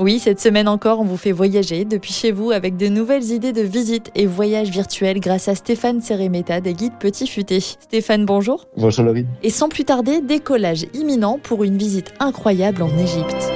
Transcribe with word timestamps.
Oui, 0.00 0.18
cette 0.18 0.40
semaine 0.40 0.66
encore, 0.66 1.00
on 1.00 1.04
vous 1.04 1.16
fait 1.16 1.30
voyager 1.30 1.84
depuis 1.84 2.12
chez 2.12 2.32
vous 2.32 2.50
avec 2.50 2.76
de 2.76 2.88
nouvelles 2.88 3.30
idées 3.30 3.52
de 3.52 3.62
visites 3.62 4.10
et 4.16 4.26
voyages 4.26 4.70
virtuels 4.70 5.20
grâce 5.20 5.46
à 5.46 5.54
Stéphane 5.54 6.00
Seremeta 6.00 6.60
des 6.60 6.74
guides 6.74 6.98
Petit 6.98 7.28
Futé. 7.28 7.60
Stéphane, 7.60 8.26
bonjour. 8.26 8.66
Bonjour 8.76 9.04
Laurie. 9.04 9.26
Et 9.44 9.50
sans 9.50 9.68
plus 9.68 9.84
tarder, 9.84 10.20
décollage 10.20 10.86
imminent 10.94 11.38
pour 11.40 11.62
une 11.62 11.78
visite 11.78 12.12
incroyable 12.18 12.82
en 12.82 12.98
Égypte. 12.98 13.53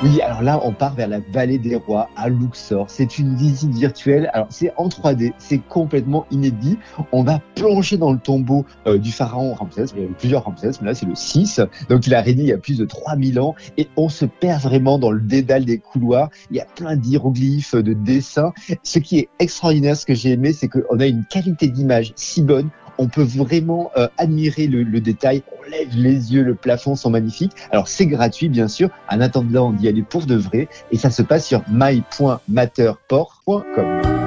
Oui, 0.00 0.20
alors 0.20 0.42
là, 0.42 0.60
on 0.62 0.72
part 0.72 0.94
vers 0.94 1.08
la 1.08 1.18
vallée 1.18 1.58
des 1.58 1.74
rois 1.74 2.08
à 2.14 2.28
Luxor. 2.28 2.88
C'est 2.88 3.18
une 3.18 3.34
visite 3.34 3.74
virtuelle. 3.74 4.30
Alors, 4.32 4.46
c'est 4.48 4.72
en 4.76 4.86
3D, 4.86 5.32
c'est 5.38 5.58
complètement 5.58 6.24
inédit. 6.30 6.78
On 7.10 7.24
va 7.24 7.40
plonger 7.56 7.96
dans 7.96 8.12
le 8.12 8.18
tombeau 8.20 8.64
euh, 8.86 8.98
du 8.98 9.10
pharaon 9.10 9.54
Ramsès. 9.54 9.86
Il 9.96 10.00
y 10.00 10.04
a 10.04 10.06
eu 10.06 10.14
plusieurs 10.16 10.44
Ramsès, 10.44 10.70
mais 10.80 10.86
là, 10.86 10.94
c'est 10.94 11.06
le 11.06 11.16
6. 11.16 11.60
Donc, 11.88 12.06
il 12.06 12.14
a 12.14 12.20
régné 12.20 12.44
il 12.44 12.48
y 12.48 12.52
a 12.52 12.58
plus 12.58 12.78
de 12.78 12.84
3000 12.84 13.40
ans 13.40 13.56
et 13.76 13.88
on 13.96 14.08
se 14.08 14.24
perd 14.24 14.62
vraiment 14.62 15.00
dans 15.00 15.10
le 15.10 15.20
dédale 15.20 15.64
des 15.64 15.78
couloirs. 15.78 16.30
Il 16.52 16.58
y 16.58 16.60
a 16.60 16.66
plein 16.76 16.94
d'hiéroglyphes, 16.94 17.74
de 17.74 17.92
dessins. 17.92 18.52
Ce 18.84 19.00
qui 19.00 19.18
est 19.18 19.28
extraordinaire, 19.40 19.96
ce 19.96 20.06
que 20.06 20.14
j'ai 20.14 20.30
aimé, 20.30 20.52
c'est 20.52 20.68
qu'on 20.68 21.00
a 21.00 21.06
une 21.06 21.24
qualité 21.24 21.66
d'image 21.66 22.12
si 22.14 22.42
bonne 22.42 22.70
on 22.98 23.08
peut 23.08 23.22
vraiment 23.22 23.90
euh, 23.96 24.08
admirer 24.18 24.66
le, 24.66 24.84
détail. 25.00 25.42
On 25.58 25.62
lève 25.70 25.88
les 25.94 26.34
yeux, 26.34 26.42
le 26.42 26.54
plafond 26.54 26.94
sont 26.96 27.08
magnifiques. 27.10 27.52
Alors 27.70 27.88
c'est 27.88 28.06
gratuit 28.06 28.48
bien 28.48 28.68
sûr. 28.68 28.90
En 29.10 29.20
attendant 29.20 29.72
d'y 29.72 29.88
aller 29.88 30.02
pour 30.02 30.26
de 30.26 30.36
vrai, 30.36 30.68
et 30.90 30.98
ça 30.98 31.10
se 31.10 31.22
passe 31.22 31.46
sur 31.46 31.62
my.matterport.com. 31.70 34.17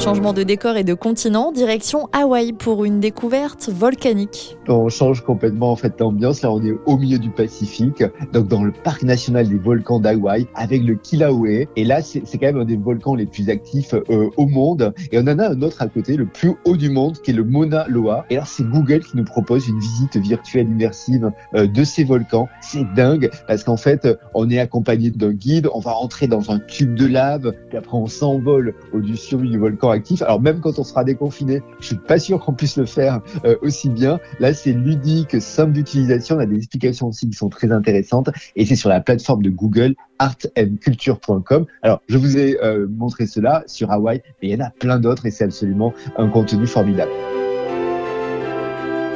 Changement 0.00 0.32
de 0.32 0.42
décor 0.42 0.78
et 0.78 0.82
de 0.82 0.94
continent, 0.94 1.52
direction 1.52 2.08
Hawaï 2.14 2.54
pour 2.54 2.86
une 2.86 3.00
découverte 3.00 3.68
volcanique. 3.68 4.56
On 4.66 4.88
change 4.88 5.20
complètement 5.20 5.72
en 5.72 5.76
fait 5.76 6.00
l'ambiance. 6.00 6.40
Là, 6.40 6.50
on 6.50 6.64
est 6.64 6.74
au 6.86 6.96
milieu 6.96 7.18
du 7.18 7.28
Pacifique, 7.28 8.02
donc 8.32 8.48
dans 8.48 8.62
le 8.62 8.72
parc 8.72 9.02
national 9.02 9.46
des 9.46 9.58
volcans 9.58 10.00
d'Hawaï 10.00 10.46
avec 10.54 10.84
le 10.84 10.94
Kilauea. 10.94 11.66
Et 11.76 11.84
là, 11.84 12.00
c'est 12.00 12.22
quand 12.38 12.46
même 12.46 12.60
un 12.60 12.64
des 12.64 12.78
volcans 12.78 13.14
les 13.14 13.26
plus 13.26 13.50
actifs 13.50 13.92
euh, 13.92 14.30
au 14.38 14.46
monde. 14.46 14.94
Et 15.12 15.18
on 15.18 15.22
en 15.22 15.38
a 15.38 15.50
un 15.50 15.60
autre 15.60 15.82
à 15.82 15.88
côté, 15.88 16.16
le 16.16 16.24
plus 16.24 16.54
haut 16.64 16.78
du 16.78 16.88
monde, 16.88 17.18
qui 17.20 17.32
est 17.32 17.34
le 17.34 17.44
Mauna 17.44 17.86
Loa. 17.86 18.24
Et 18.30 18.36
alors, 18.36 18.46
c'est 18.46 18.64
Google 18.64 19.00
qui 19.00 19.18
nous 19.18 19.24
propose 19.24 19.68
une 19.68 19.78
visite 19.78 20.16
virtuelle 20.16 20.66
immersive 20.66 21.30
euh, 21.54 21.66
de 21.66 21.84
ces 21.84 22.04
volcans. 22.04 22.48
C'est 22.62 22.90
dingue 22.94 23.28
parce 23.46 23.64
qu'en 23.64 23.76
fait, 23.76 24.08
on 24.32 24.48
est 24.48 24.60
accompagné 24.60 25.10
d'un 25.10 25.32
guide. 25.32 25.68
On 25.74 25.80
va 25.80 25.92
rentrer 25.92 26.26
dans 26.26 26.50
un 26.50 26.58
tube 26.58 26.94
de 26.94 27.06
lave, 27.06 27.52
puis 27.68 27.76
après 27.76 27.98
on 27.98 28.06
s'envole 28.06 28.74
au-dessus 28.94 29.36
du 29.36 29.58
volcan 29.58 29.89
actif. 29.90 30.22
Alors 30.22 30.40
même 30.40 30.60
quand 30.60 30.78
on 30.78 30.84
sera 30.84 31.04
déconfiné, 31.04 31.62
je 31.80 31.86
suis 31.86 31.96
pas 31.96 32.18
sûr 32.18 32.40
qu'on 32.40 32.52
puisse 32.52 32.76
le 32.76 32.86
faire 32.86 33.20
euh, 33.44 33.56
aussi 33.62 33.88
bien. 33.90 34.18
Là, 34.38 34.54
c'est 34.54 34.72
ludique, 34.72 35.40
simple 35.40 35.72
d'utilisation. 35.72 36.36
On 36.36 36.40
a 36.40 36.46
des 36.46 36.56
explications 36.56 37.08
aussi 37.08 37.28
qui 37.28 37.36
sont 37.36 37.48
très 37.48 37.72
intéressantes 37.72 38.30
et 38.56 38.66
c'est 38.66 38.76
sur 38.76 38.88
la 38.88 39.00
plateforme 39.00 39.42
de 39.42 39.50
Google 39.50 39.94
artandculture.com. 40.18 41.66
Alors, 41.82 42.02
je 42.08 42.18
vous 42.18 42.36
ai 42.36 42.58
euh, 42.62 42.86
montré 42.88 43.26
cela 43.26 43.64
sur 43.66 43.90
Hawaï, 43.90 44.22
mais 44.42 44.48
il 44.48 44.58
y 44.58 44.62
en 44.62 44.66
a 44.66 44.70
plein 44.70 44.98
d'autres 44.98 45.26
et 45.26 45.30
c'est 45.30 45.44
absolument 45.44 45.94
un 46.16 46.28
contenu 46.28 46.66
formidable. 46.66 47.10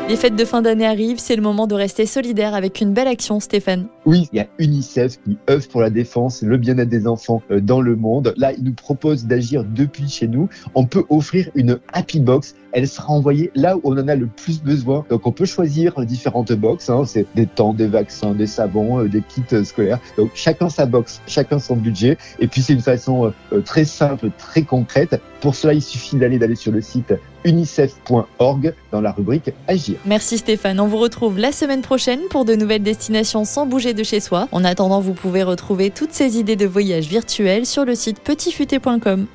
Les 0.07 0.17
fêtes 0.17 0.37
de 0.37 0.45
fin 0.45 0.61
d'année 0.61 0.85
arrivent, 0.85 1.19
c'est 1.19 1.35
le 1.35 1.41
moment 1.41 1.67
de 1.67 1.75
rester 1.75 2.05
solidaire 2.05 2.55
avec 2.55 2.83
une 2.83 2.93
belle 2.93 3.09
action, 3.09 3.41
Stéphane. 3.41 3.87
Oui, 4.05 4.29
il 4.33 4.37
y 4.37 4.41
a 4.41 4.47
UNICEF 4.59 5.19
qui 5.23 5.39
œuvre 5.49 5.67
pour 5.69 5.81
la 5.81 5.89
défense 5.89 6.43
et 6.43 6.47
le 6.47 6.59
bien-être 6.59 6.91
des 6.91 7.07
enfants 7.07 7.41
euh, 7.51 7.59
dans 7.59 7.81
le 7.81 7.97
monde. 7.97 8.35
Là, 8.37 8.53
il 8.53 8.65
nous 8.65 8.75
propose 8.75 9.25
d'agir 9.25 9.65
depuis 9.65 10.07
chez 10.11 10.29
nous. 10.29 10.51
On 10.75 10.85
peut 10.85 11.05
offrir 11.09 11.49
une 11.55 11.79
Happy 11.95 12.21
Box. 12.21 12.55
Elle 12.73 12.87
sera 12.87 13.15
envoyée 13.15 13.51
là 13.55 13.79
où 13.79 13.81
on 13.85 13.93
en 13.93 14.07
a 14.07 14.15
le 14.15 14.27
plus 14.27 14.63
besoin. 14.63 15.07
Donc, 15.09 15.27
on 15.27 15.33
peut 15.33 15.47
choisir 15.47 15.99
différentes 16.05 16.53
boxes. 16.53 16.91
Hein. 16.91 17.05
C'est 17.07 17.27
des 17.35 17.47
temps, 17.47 17.73
des 17.73 17.87
vaccins, 17.87 18.35
des 18.35 18.47
savons, 18.47 19.01
euh, 19.01 19.09
des 19.09 19.23
kits 19.23 19.43
euh, 19.55 19.65
scolaires. 19.65 20.01
Donc, 20.19 20.33
chacun 20.35 20.69
sa 20.69 20.85
box, 20.85 21.23
chacun 21.27 21.59
son 21.59 21.77
budget. 21.77 22.19
Et 22.41 22.47
puis, 22.47 22.61
c'est 22.61 22.75
une 22.75 22.81
façon 22.81 23.33
très 23.65 23.87
simple, 23.87 24.29
très 24.37 24.63
concrète. 24.63 25.19
Pour 25.41 25.55
cela, 25.55 25.73
il 25.73 25.83
suffit 25.83 26.17
d'aller 26.17 26.39
d'aller 26.39 26.57
sur 26.57 26.73
le 26.73 26.83
site 26.83 27.15
unicef.org 27.45 28.75
dans 28.91 29.01
la 29.01 29.13
rubrique 29.13 29.51
Agir. 29.69 29.94
Merci 30.05 30.39
Stéphane. 30.39 30.81
On 30.81 30.87
vous 30.87 30.99
retrouve 30.99 31.39
la 31.39 31.53
semaine 31.53 31.83
prochaine 31.83 32.21
pour 32.31 32.45
de 32.45 32.55
nouvelles 32.55 32.83
destinations 32.83 33.45
sans 33.45 33.67
bouger 33.67 33.95
de 33.95 34.03
chez 34.03 34.21
soi. 34.21 34.49
En 34.53 34.65
attendant, 34.65 35.01
vous 35.01 35.15
pouvez 35.15 35.43
retrouver 35.43 35.91
toutes 35.91 36.13
ces 36.13 36.39
idées 36.39 36.57
de 36.57 36.67
voyage 36.67 37.07
virtuels 37.09 37.67
sur 37.67 37.85
le 37.85 37.95
site 37.95 38.21
petitfuté.com. 38.21 39.27